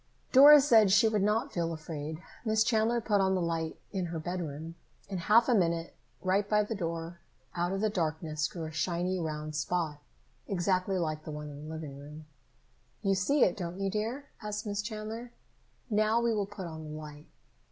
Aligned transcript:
Dora 0.31 0.59
said 0.61 0.89
she 0.89 1.07
would 1.07 1.21
not 1.21 1.53
feel 1.53 1.71
afraid. 1.71 2.23
Miss 2.43 2.63
Chandler 2.63 2.99
put 3.01 3.21
out 3.21 3.35
the 3.35 3.39
light 3.39 3.77
in 3.91 4.07
her 4.07 4.17
bedroom. 4.17 4.73
In 5.09 5.19
half 5.19 5.47
a 5.47 5.53
minute, 5.53 5.95
right 6.23 6.49
by 6.49 6.63
the 6.63 6.73
door, 6.73 7.19
out 7.55 7.71
of 7.71 7.81
the 7.81 7.89
darkness 7.91 8.47
grew 8.47 8.65
a 8.65 8.71
shiny 8.71 9.19
round 9.19 9.55
spot, 9.55 10.01
exactly 10.47 10.97
like 10.97 11.23
the 11.23 11.29
one 11.29 11.51
in 11.51 11.67
the 11.67 11.71
living 11.71 11.97
room. 11.99 12.25
"You 13.03 13.13
see 13.13 13.43
it, 13.43 13.55
don't 13.55 13.79
you, 13.79 13.91
dear?" 13.91 14.25
asked 14.41 14.65
Miss 14.65 14.81
Chandler. 14.81 15.33
"Now, 15.87 16.19
we 16.19 16.33
will 16.33 16.47
put 16.47 16.65
on 16.65 16.83
the 16.83 16.97
light." 16.97 17.27